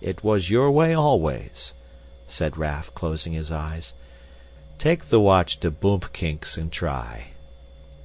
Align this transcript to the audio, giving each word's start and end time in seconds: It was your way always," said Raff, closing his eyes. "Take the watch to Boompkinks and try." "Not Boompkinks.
It 0.00 0.24
was 0.24 0.50
your 0.50 0.72
way 0.72 0.92
always," 0.92 1.72
said 2.26 2.56
Raff, 2.56 2.92
closing 2.96 3.32
his 3.34 3.52
eyes. 3.52 3.94
"Take 4.76 5.04
the 5.04 5.20
watch 5.20 5.60
to 5.60 5.70
Boompkinks 5.70 6.56
and 6.56 6.72
try." 6.72 6.88
"Not 6.88 7.10
Boompkinks. 7.10 7.34